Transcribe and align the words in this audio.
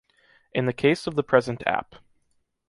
In 0.51 0.65
the 0.65 0.73
case 0.73 1.05
of 1.05 1.13
the 1.15 1.21
present 1.21 1.61
Ap. 1.67 1.97